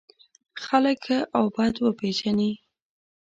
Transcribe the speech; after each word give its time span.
خلک 0.63 0.97
ښه 1.05 1.19
او 1.37 1.45
بد 1.55 1.75
وپېژني. 1.85 2.51